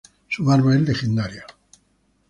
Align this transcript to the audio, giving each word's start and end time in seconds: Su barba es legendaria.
Su 0.27 0.43
barba 0.45 0.73
es 0.73 0.81
legendaria. 0.81 1.45